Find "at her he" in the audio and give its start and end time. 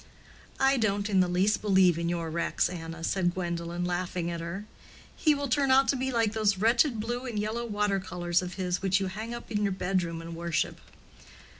4.31-5.35